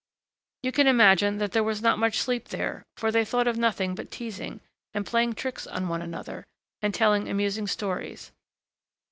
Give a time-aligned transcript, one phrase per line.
[0.63, 3.93] You can imagine that there was not much sleep there, for they thought of nothing
[3.93, 4.59] but teasing,
[4.95, 6.43] and playing tricks on one another
[6.81, 8.31] and telling amusing stories.